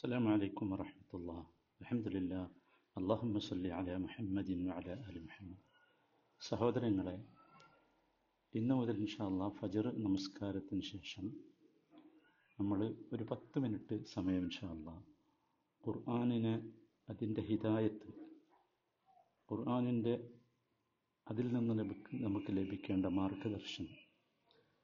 [0.00, 1.40] السلام عليكم ورحمة الله
[1.80, 2.44] الحمد لله
[2.96, 5.60] اللهم صل على محمد وعلى آل محمد
[6.40, 7.14] സഹോദരങ്ങളെ
[8.54, 11.24] ഇന്ന് മുതൽ ഇൻഷാല്ല ഫജർ നമസ്കാരത്തിന് ശേഷം
[12.58, 12.80] നമ്മൾ
[13.14, 14.88] ഒരു പത്ത് മിനിറ്റ് സമയം ഇൻഷാല്ല
[15.84, 16.54] ഖുർആാനിന്
[17.08, 18.10] അതിൻ്റെ ഹിദായത്ത്
[19.48, 20.14] ഖുർആാനിൻ്റെ
[21.26, 23.96] അതിൽ നിന്ന് ലഭിക്ക നമുക്ക് ലഭിക്കേണ്ട മാർഗദർശനം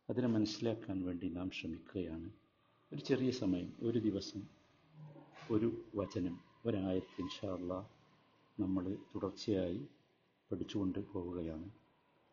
[0.08, 2.30] അതിനെ മനസ്സിലാക്കാൻ വേണ്ടി നാം ശ്രമിക്കുകയാണ്
[2.92, 4.42] ഒരു ചെറിയ സമയം ഒരു ദിവസം
[5.51, 7.73] ഒരു വചനം ഒരായത്ത് ഇൻഷാല്ല
[8.59, 9.87] നമ്മൾ തുടർച്ചയായി
[10.51, 11.69] പഠിച്ചുകൊണ്ട് പോവുകയാണ്.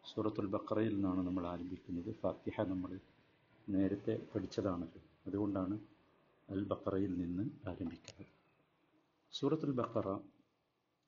[0.04, 2.14] സൂറത്തുൽ ബക്കറയിൽ നിന്നാണ് നമ്മൾ ആരംഭിക്കുന്നത്.
[2.14, 3.00] ഫാത്തിഹ നമ്മൾ
[3.68, 5.78] നേരത്തെ പഠിച്ചതാണല്ലോ അതുകൊണ്ടാണ്
[6.50, 8.32] അൽ ബക്കറയിൽ നിന്ന് ആരംഭിക്കുന്നത്.
[9.32, 10.08] സൂറത്തുൽ ബക്കറ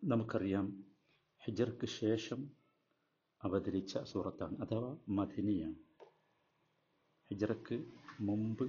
[0.04, 0.84] നമുക്കറിയാം
[1.44, 2.50] ഹിജർക്ക് ശേഷം
[3.44, 5.78] അവതരിച്ച സൂറത്താണ് അഥവാ മദിനിയാണ്.
[7.30, 7.84] ഹിജറക്ക്
[8.20, 8.66] മുമ്പ്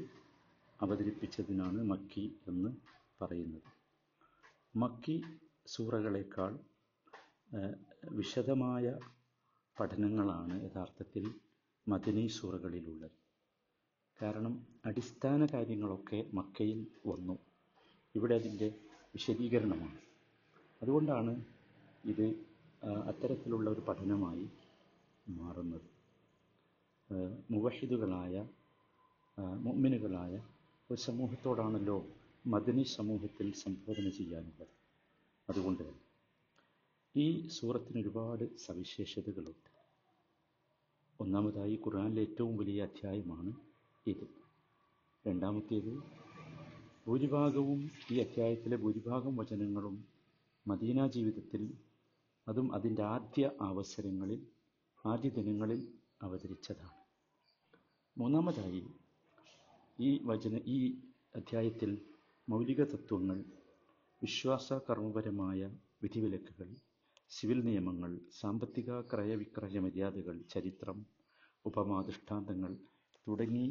[0.82, 3.70] അവതരിപ്പിച്ചതിനാണ് മക്കി എന്ന് പറയുന്നത്.
[4.76, 5.16] മക്കി
[5.67, 6.54] സൂറകളേക്കാൾ
[8.12, 8.85] വിശദമായ
[9.79, 11.24] പഠനങ്ങളാണ് യഥാർത്ഥത്തിൽ
[11.87, 13.15] മദനി സൂറകളിലുള്ളത്.
[14.20, 14.54] കാരണം
[14.85, 17.35] അടിസ്ഥാന കാര്യങ്ങളൊക്കെ മക്കയിൽ വന്നു.
[18.15, 18.68] ഇവിടെ അതിന്റെ
[19.15, 19.99] വിശദീകരണമാണ്.
[20.81, 21.34] അതുകൊണ്ടാണ്
[22.05, 22.26] ഇത്
[23.12, 24.46] അത്തരത്തിലുള്ള ഒരു പഠനമായി
[25.40, 25.87] മാറുന്നത്.
[27.52, 28.35] മുവഹിദുകളായ
[29.65, 30.34] മുഅ്മിനുകളായ
[30.90, 31.98] ഒരു സമൂഹത്തോടാണല്ലോ
[32.46, 34.68] മദനി സമൂഹത്തിൽ സംബോധന ചെയ്യാനുള്ളത്.
[35.49, 35.84] അതുകൊണ്ട്
[37.16, 39.70] ഈ സൂറത്തിന് ഒരുപാട് സവിശേഷതകളുണ്ട്.
[41.20, 43.54] ഒന്നാമതായി ഖുറാനിലെ ഏറ്റവും വലിയ അധ്യായമാണ്
[44.08, 44.27] ഇത്.
[45.27, 46.04] രണ്ടാമത്തേത്
[47.08, 50.05] ഭൂരിഭാഗവും ഈ അധ്യായത്തിലെ ഭൂരിഭാഗം വചനങ്ങളും
[50.68, 51.74] മദീന ജീവിതത്തിൽ
[52.48, 54.48] അതും അതിന്റെ ആദ്യ അവസരങ്ങളിൽ
[55.05, 56.91] ആദ്യ ദിനങ്ങളിൽ അവതരിച്ചതാണ്.
[58.18, 58.84] മൂന്നാമതായി
[59.99, 60.98] ഈ വചന ഈ
[61.35, 62.05] അധ്യായത്തിൽ
[62.48, 63.37] മൗലിക തത്വങ്ങൾ
[64.22, 65.62] വിശ്വാസ കർമ്മപരമായ
[66.03, 66.69] വിധിവിലക്കുകൾ
[67.31, 71.00] സിവിൽ നിയമങ്ങൾ സാമ്പത്തിക ക്രയവിക്രയ മര്യാദകൾ ചരിത്രം
[71.66, 72.72] ഉപമാദൃഷ്ടാന്തങ്ങൾ
[73.28, 73.66] തുടങ്ങി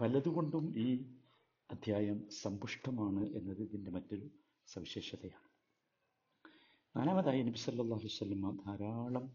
[0.00, 0.88] പലതുകൊണ്ടും ഈ
[1.70, 4.28] അധ്യായം സമ്പുഷ്ടമാണ് എന്നത് ഇതിന്റെ മറ്റൊരു
[4.68, 5.48] സവിശേഷതയാണ്.
[6.94, 9.26] നാലാമതായി നബി സല്ലാ വല്ലമ ധാരാളം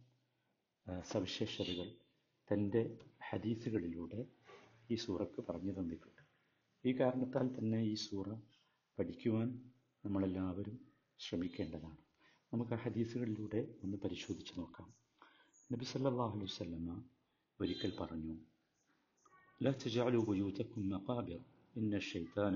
[1.12, 1.90] സവിശേഷതകൾ
[2.48, 2.84] തന്റെ
[3.30, 4.22] ഹദീസുകളിലൂടെ
[4.92, 6.22] ഈ സൂറക്ക് പറഞ്ഞു തന്നിട്ടുണ്ട്.
[6.86, 8.28] ഈ കാരണത്താൽ തന്നെ ഈ സൂറ
[8.99, 9.49] പഠിക്കുവാൻ
[10.05, 10.77] നമ്മളെല്ലാവരും
[11.21, 11.99] ശ്രമിക്കേണ്ടതാണ്
[12.53, 14.89] നമുക്ക് ആ ഹദീസുകളിലൂടെ ഒന്ന് പരിശോധിച്ച് നോക്കാം
[15.71, 16.89] നബി സല്ലല്ലാഹു അലൈഹി വസല്ലമ
[17.61, 18.37] ഒരിക്കൽ പറഞ്ഞു
[19.61, 21.41] لا تجعلوا بيوتكم مقابر
[21.75, 22.55] إن الشيطان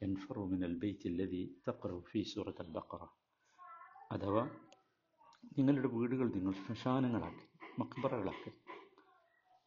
[0.00, 3.08] ينفر من البيت الذي تقرأ فيه سورة البقرة
[4.14, 4.42] അഥവാ
[5.56, 7.46] നിങ്ങളുടെ വീടുകൾ നിങ്ങൾ ശ്മശാനങ്ങളാക്കി
[7.80, 8.50] മക്ബറകളാക്കി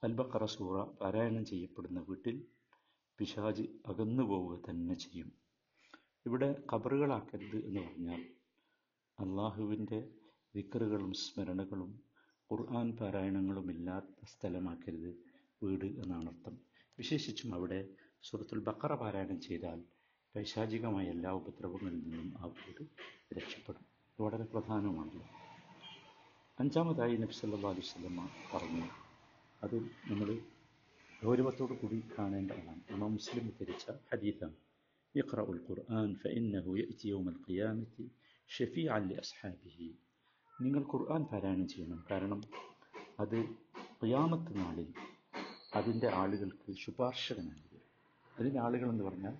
[0.03, 2.35] അൽബക്കറ സൂറ പാരായണം ചെയ്യപ്പെടുന്ന വീട്ടിൽ
[3.19, 5.29] പിശാജ് അകന്നു പോവുക തന്നെ ചെയ്യും
[6.26, 8.20] ഇവിടെ ഖബറുകളാക്കരുത് എന്ന് പറഞ്ഞാൽ
[9.18, 9.98] അള്ളാഹുവിന്റെ
[10.54, 11.90] വിക്കറുകളും സ്മരണകളും
[12.50, 15.10] ഖുർആൻ പാരായണങ്ങളും ഇല്ലാത്ത സ്ഥലമാക്കരുത്
[15.62, 16.54] വീട് എന്നാണ് അർത്ഥം.
[16.98, 17.88] വിശേഷിച്ചും അവിടെ
[18.22, 19.78] സുഹൃത്തുൽ ബക്കറ പാരായണം ചെയ്താൽ
[20.34, 22.82] പൈശാചികമായ എല്ലാ ഉപദ്രവങ്ങളിൽ നിന്നും ആ വീട്
[23.38, 23.84] രക്ഷപ്പെടും.
[24.18, 25.26] വളരെ പ്രധാനമാണല്ലോ.
[26.58, 28.86] അഞ്ചാമതായി നബ്സല്ലാ അലുസല്ലമ്മ പറഞ്ഞു
[29.62, 29.76] അത്
[30.10, 30.28] നമ്മൾ
[31.24, 34.56] ഗൗരവത്തോടു കൂടി കാണേണ്ടതാണ് നമ്മൾ മുസ്ലിം ധരിച്ച ഹദീത്താണ്
[35.15, 37.95] اقرأوا القرآن فإنه يأتي يوم القيامة
[38.49, 39.87] ഷെഫിഅ അല്ലി അസ്ഹാബിഹി
[40.53, 42.39] നിങ്ങൾ ഖുർആൻ പാരായണം ചെയ്യണം കാരണം
[43.19, 43.35] അത്
[43.99, 44.87] ഖിയാമത്ത് നാളിൽ
[45.79, 47.83] അതിൻ്റെ ആളുകൾക്ക് ശുപാർശകനായി വരും
[48.33, 49.35] അതിൻ്റെ ആളുകൾ എന്ന് പറഞ്ഞാൽ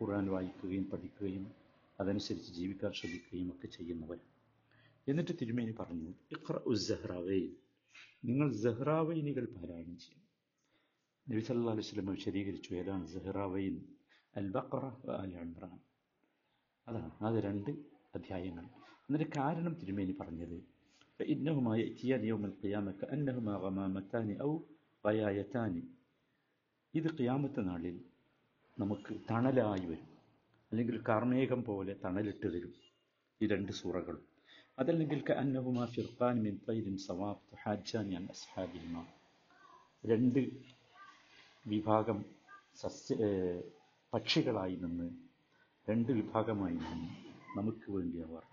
[0.00, 1.44] ഖുർആൻ വായിക്കുകയും പഠിക്കുകയും
[1.98, 4.18] അതനുസരിച്ച് ജീവിക്കാൻ ശ്രമിക്കുകയും ഒക്കെ ചെയ്യുന്നവർ
[5.06, 7.46] എന്നിട്ട് തിരുമേനി പറഞ്ഞു ഇഖ്റ ഉസ്സഹ്റാവൈൻ
[8.24, 10.26] നിങ്ങൾ സഹ്റാവൈനികൾ പാരായണം ചെയ്യണം
[11.26, 13.76] നബി സല്ലാ അലൈഹി സ്വലം വിശദീകരിച്ചു ഏതാണ് സഹ്റാവൈൻ
[14.37, 15.79] അൽ ബക്ര അൽ ഇമ്രാൻ.
[16.87, 17.69] അതാണ് അത് രണ്ട്
[18.15, 18.65] അധ്യായങ്ങൾ.
[19.07, 20.57] എന്നിട്ട് കാരണം തിരുമേനി പറഞ്ഞത്
[25.05, 25.83] വയായത്താനി.
[26.93, 27.95] ഇത് ഖിയാമത്ത് നാളിൽ
[28.79, 30.09] നമുക്ക് തണലായി വരും.
[30.71, 32.73] അല്ലെങ്കിൽ കാർമേഘം പോലെ തണലിട്ട് തരും
[33.41, 34.23] ഈ രണ്ട് സൂറകളും.
[34.79, 38.27] അതല്ലെങ്കിൽ അന്നഹുമാ ഫിർഖാൻ മിൻ തൈരിൻ സവാബ് ഹാജാനി അൻ
[40.05, 40.39] രണ്ട്
[41.67, 42.25] വിഭാഗം
[42.75, 43.15] സസ്യ
[44.14, 45.08] പക്ഷികളായി നിന്ന്
[45.86, 47.08] രണ്ട് വിഭാഗമായി നിന്ന്
[47.56, 48.44] നമുക്ക് വേണ്ടി അവർ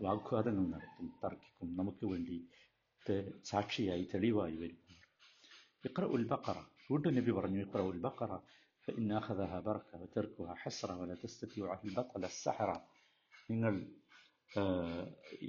[0.00, 2.36] വാഗ്വാദങ്ങൾ നടത്തും തർക്കിക്കും നമുക്ക് വേണ്ടി
[3.46, 4.82] സാക്ഷിയായി തെളിവായി വരും
[5.84, 6.58] ഇക്ര ഉൽ ബക്കറ
[6.90, 8.32] വീണ്ടും നബി പറഞ്ഞു ഇക്ര ഉൽ ബക്കറ
[8.88, 12.76] فإن أخذها بركة وتركها حسرة ولا تستطيع البطل السحرة
[13.50, 13.74] നിങ്ങൾ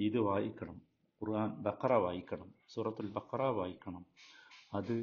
[0.00, 0.76] ഇത് വായിക്കണം
[1.20, 4.02] ഖുർആൻ ബക്കറ വായിക്കണം സൂറത്തുൽ ബക്കറ വായിക്കണം
[4.72, 4.94] അത്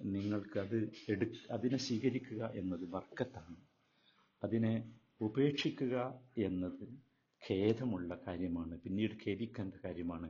[0.00, 0.78] നിങ്ങൾക്കത്
[1.08, 3.56] എടു അതിനെ സ്വീകരിക്കുക എന്നത് വർക്കത്താണ്.
[4.42, 4.72] അതിനെ
[5.26, 5.96] ഉപേക്ഷിക്കുക
[6.38, 6.84] എന്നത്
[7.42, 10.28] ഖേദമുള്ള കാര്യമാണ് പിന്നീട് ഖേദിക്കേണ്ട കാര്യമാണ്.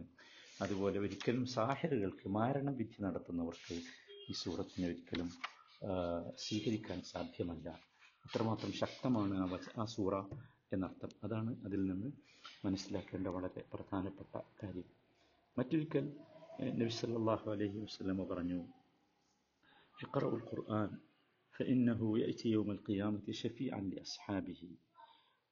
[0.62, 3.74] അതുപോലെ ഒരിക്കലും സാഹിറുകൾക്ക് മാരണവിധി നടത്തുന്നവർക്ക്
[4.30, 5.28] ഈ സൂറത്തിനെ ഒരിക്കലും
[6.44, 7.68] സ്വീകരിക്കാൻ സാധ്യമല്ല.
[8.26, 10.14] അത്രമാത്രം ശക്തമാണ് ആ വച ആ സൂറ
[10.74, 11.10] എന്നർത്ഥം.
[11.24, 12.08] അതാണ് അതിൽ നിന്ന്
[12.66, 14.88] മനസ്സിലാക്കേണ്ട വളരെ പ്രധാനപ്പെട്ട കാര്യം.
[15.58, 16.06] മറ്റൊരിക്കൽ
[16.80, 18.60] നബി സല്ലല്ലാഹു അലൈഹി വസ്ലമ പറഞ്ഞു
[19.97, 20.89] اقرأوا القرآن
[21.53, 24.61] فإنه يأتي يوم القيامة شفيعا لأصحابه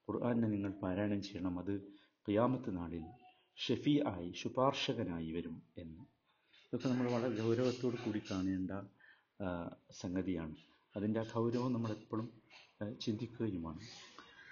[0.08, 1.74] ഖുർആാനെ നിങ്ങൾ പാരായണം ചെയ്യണം അത്
[2.26, 3.04] ഖിയാമത്ത് നാളിൽ
[3.58, 6.04] ഷഫീ ആയി ശുപാർശകനായി വരും എന്ന്
[6.66, 8.72] ഇതൊക്കെ നമ്മൾ വളരെ ഗൗരവത്തോടു കൂടി കാണേണ്ട
[9.40, 9.48] ആ,
[10.00, 10.56] സംഗതിയാണ്
[10.96, 12.28] അതിൻ്റെ ആ ഗൗരവം നമ്മളെപ്പോഴും
[12.80, 13.82] ആ, ചിന്തിക്കുകയുമാണ്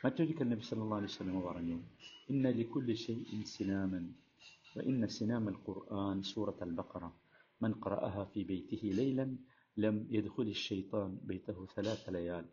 [0.03, 1.77] മറ്റൊരിക്കൽ നബി സല്ലല്ലാഹു അലൈഹി വസല്ലം പറഞ്ഞു
[2.29, 4.05] ഇന്ന ലിക്കുല്ലി ഷൈഇൻ സിനാമൻ
[4.75, 7.09] وإن سنام القرآن سورة البقرة
[7.61, 9.25] من قرأها في بيته ليلا
[9.77, 12.45] لم يدخل الشيطان بيته ثلاث ليال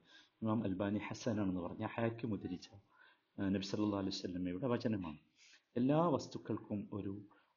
[0.42, 2.68] ഇമാം അൽബാനി ഹസനാണെന്ന് പറഞ്ഞ ഹാക്കിം ഉദ്ധരിച്ച
[3.38, 5.20] ആ, നബി സല്ലല്ലാഹു അലൈഹി വസല്ലമയുടെ വചനമാണ്
[5.76, 7.12] എല്ലാ വസ്തുക്കൾക്കും ഒരു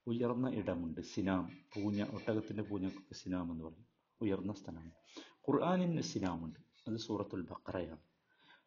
[0.07, 1.43] ഉയർന്ന ഇടമുണ്ട് സിനാം
[1.73, 3.85] പൂഞ്ഞ ഒട്ടകത്തിൻ്റെ പൂഞ്ഞക്കൊക്കെ സിനാം എന്ന് പറയും
[4.21, 4.91] ഉയർന്ന സ്ഥലമാണ്
[5.45, 8.03] ഖുർആാനിന് സിനാമുണ്ട് അത് സൂറത്തുൽ ബക്കറയാണ്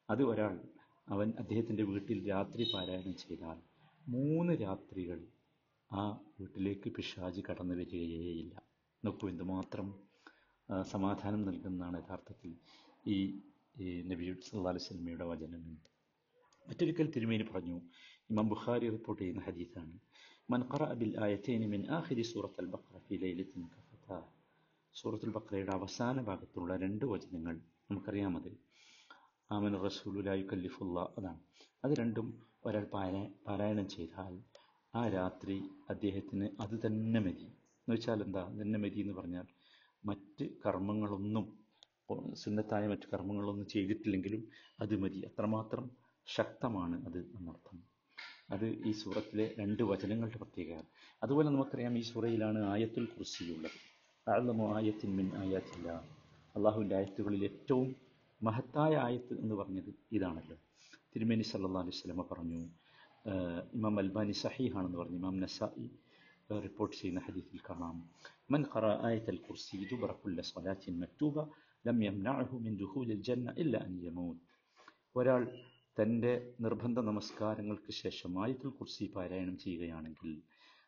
[0.08, 0.56] അത് ഒരാൾ
[1.08, 3.58] അവൻ അദ്ദേഹത്തിൻ്റെ വീട്ടിൽ രാത്രി പാരായണം ചെയ്താൽ
[4.10, 5.18] മൂന്ന് രാത്രികൾ
[5.90, 6.04] ആ
[6.38, 8.54] വീട്ടിലേക്ക് പിശാജ് കടന്നു വരികയേയില്ല
[9.02, 10.13] നോക്കൂ എന്തുമാത്രം ആ,
[10.91, 12.51] സമാധാനം നൽകുന്നതാണ് യഥാർത്ഥത്തിൽ
[13.07, 13.17] ഈ
[14.11, 15.63] നബി സല്ലാ അലൈഹി വചനങ്ങൾ വചനം.
[16.67, 17.75] മറ്റൊരിക്കൽ തിരുമേനി പറഞ്ഞു
[18.29, 19.95] ഇമാം ബുഖാരി റിപ്പോർട്ട് ചെയ്യുന്ന ഹദീസാണ്
[20.49, 23.61] മൻ ഖറഅ ബിൽ ആയത്തൈനി മിൻ ആഖിരി സൂറത്തുൽ ബഖറ ഫി ലൈലത്തിൻ
[24.95, 27.55] സൂറത്തുൽ ബക്രയുടെ അവസാന ഭാഗത്തുള്ള രണ്ട് വചനങ്ങൾ
[27.89, 28.51] നമുക്കറിയാം അത്
[29.49, 31.41] ആമൻ റസൂലുലായു കല്ലിഫുള്ള അതാണ്.
[31.83, 32.27] അത് രണ്ടും
[32.65, 34.33] ഒരാൾ പാരാ പാരായണം ചെയ്താൽ
[34.93, 35.57] ആ രാത്രി
[35.89, 37.45] അദ്ദേഹത്തിന് അത് തന്നെ മതി.
[37.81, 38.43] എന്ന് വെച്ചാൽ എന്താ?
[38.61, 39.45] തന്നെ മതി എന്ന് പറഞ്ഞാൽ
[40.05, 41.45] മറ്റ് കർമ്മങ്ങളൊന്നും
[42.41, 44.41] സുന്നത്തായ മറ്റ് കർമ്മങ്ങളൊന്നും ചെയ്തിട്ടില്ലെങ്കിലും
[44.83, 45.19] അത് മതി.
[45.29, 45.85] അത്രമാത്രം
[46.27, 47.77] ശക്തമാണ് അത് എന്നർത്ഥം.
[48.55, 50.81] അത് ഈ സൂറത്തിലെ രണ്ട് വചനങ്ങളുടെ പ്രത്യേകത
[51.21, 53.77] അതുപോലെ നമുക്കറിയാം ഈ സൂറയിലാണ് ആയത്തുൽ കുർസിയുള്ളത്.
[54.27, 55.89] അഅ്ലമു ആയത്തിൻ മിൻ ആയാത്തില്ല
[56.55, 57.89] അള്ളാഹുവിന്റെ ആയത്തുകളിൽ ഏറ്റവും
[58.41, 60.57] മഹത്തായ ആയത്ത് എന്ന് പറഞ്ഞത് ഇതാണല്ലോ.
[61.13, 62.61] തിരുമേനി സല്ലാ അലൈഹി സ്വലമ പറഞ്ഞു
[63.77, 65.17] ഇമാം അൽബാനി സഹീഹാണെന്ന് പറഞ്ഞു.
[65.21, 65.85] ഇമാം നസായി
[66.65, 67.97] റിപ്പോർട്ട് ചെയ്യുന്ന ഹദീസിൽ കാണാം.
[68.49, 71.43] മൻ قرأ آية الكرسي دبر كل صلاة مكتوبة
[71.85, 74.37] لم يمنعه من دخول الجنة إلا أن يموت.
[75.19, 75.41] ഒരാൾ
[75.97, 76.33] തന്റെ
[76.63, 80.31] നിർബന്ധ നമസ്കാരങ്ങൾക്ക് ശേഷം ആയത്തുൽ കുർസി പാരായണം ചെയ്യുകയാണെങ്കിൽ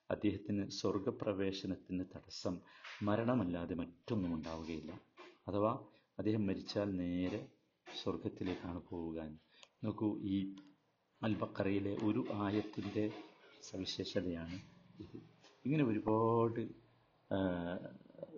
[0.10, 2.56] അദ്ദേഹത്തിന് സ്വർഗപ്രവേശനത്തിന് തടസ്സം
[3.08, 4.92] മരണമല്ലാതെ മറ്റൊന്നും ഉണ്ടാവുകയില്ല.
[5.50, 5.72] അഥവാ
[6.20, 7.40] അദ്ദേഹം മരിച്ചാൽ നേരെ
[7.88, 9.20] സ്വർഗത്തിലേക്കാണ് പോവുക
[9.86, 10.38] നോക്കൂ ഈ
[11.22, 13.06] അൽബക്കറയിലെ ഒരു ആയത്തിന്റെ
[13.70, 14.58] സവിശേഷതയാണ്
[15.04, 15.18] ഇത്.
[15.66, 16.62] ഇങ്ങനെ ഒരുപാട്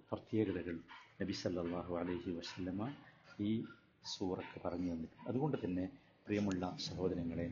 [0.09, 0.80] പ്രത്യേകതകൾ
[1.21, 2.94] നബി സല്ലാഹു അലൈഹി വസ്ലമ
[3.39, 3.65] ഈ
[4.06, 5.30] സൂറക്ക് പറഞ്ഞു തന്നിട്ടുണ്ട്.
[5.30, 5.89] അതുകൊണ്ട് തന്നെ
[6.25, 7.47] പ്രിയമുള്ള സഹോദരങ്ങളെ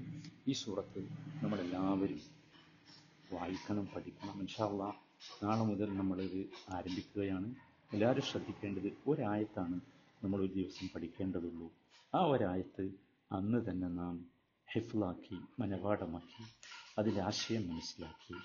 [0.47, 1.01] ഈ സൂറത്ത്
[1.43, 2.21] നമ്മളെല്ലാവരും
[3.33, 4.39] വായിക്കണം പഠിക്കണം.
[4.39, 4.83] ഇൻഷാല്ല
[5.43, 7.55] നാളെ മുതൽ നമ്മളിത് ആരംഭിക്കുകയാണ്.
[7.93, 9.77] എല്ലാവരും ശ്രദ്ധിക്കേണ്ടത് ഒരായത്താണ്
[10.23, 11.67] നമ്മൾ ഒരു ദിവസം പഠിക്കേണ്ടതുള്ളൂ.
[12.15, 12.85] ആ ഒരായത്ത്
[13.31, 14.15] അന്ന് തന്നെ നാം
[14.73, 16.43] ഹിഫ്ലാക്കി മനപാഠമാക്കി
[16.97, 18.35] അതിലാശയം മനസ്സിലാക്കി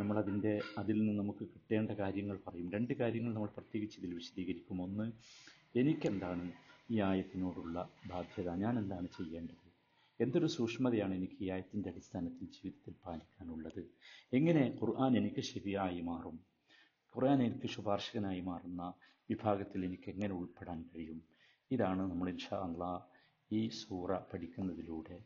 [0.00, 2.72] നമ്മളതിന്റെ അതിൽ നിന്ന് നമുക്ക് കിട്ടേണ്ട കാര്യങ്ങൾ പറയും.
[2.72, 4.82] രണ്ട് കാര്യങ്ങൾ നമ്മൾ പ്രത്യേകിച്ച് ഇതിൽ വിശദീകരിക്കും.
[4.82, 5.12] ഒന്ന്
[5.78, 6.52] എനിക്കെന്താണ്
[6.90, 8.50] ഈ ആയത്തിനോടുള്ള ബാധ്യത?
[8.50, 9.66] ഞാൻ എന്താണ് ചെയ്യേണ്ടത്?
[10.20, 13.82] എന്തൊരു സൂക്ഷ്മതയാണ് എനിക്ക് ഈ ആയത്തിന്റെ അടിസ്ഥാനത്തിൽ ജീവിതത്തിൽ പാലിക്കാനുള്ളത്?
[14.32, 16.40] എങ്ങനെ ഖുർആൻ എനിക്ക് ശരിയായി മാറും?
[17.16, 18.92] ഖുർആൻ എനിക്ക് ശുപാർശകനായി മാറുന്ന
[19.30, 21.22] വിഭാഗത്തിൽ എനിക്ക് എങ്ങനെ ഉൾപ്പെടാൻ കഴിയും?
[21.70, 23.00] ഇതാണ് നമ്മൾ ഇൻഷാ അള്ളാ
[23.52, 25.18] ഈ സൂറ പഠിക്കുന്നതിലൂടെ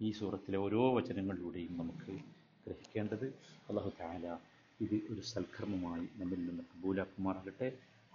[0.00, 2.35] ഈ സൂറത്തിലെ ഓരോ വചനങ്ങളിലൂടെയും നമുക്ക്
[2.66, 3.26] ഗ്രഹിക്കേണ്ടത്
[3.68, 4.38] അള്ളാഹു താല
[4.80, 7.68] ഇത് ഒരു സൽക്കർമ്മമായി നമ്മിൽ നിന്ന് കബൂലാക്കുമാറാകട്ടെ.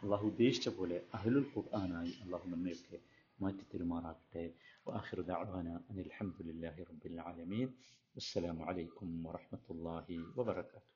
[0.04, 3.00] അള്ളാഹു ഉദ്ദേശിച്ച പോലെ അഹ്ലുൽ ഖുർആാനായി അള്ളാഹു നമ്മയൊക്കെ
[3.42, 4.44] മാറ്റി തെരുമാറാകട്ടെ.
[4.88, 7.68] വാഹിർ ദാവാന അനിൽഹമുല്ലാഹി റബ്ബിൽ ആലമീൻ.
[8.16, 10.92] അസ്സലാമലൈക്കും വറഹമത്തല്ലാഹി വബർക്കാത്തു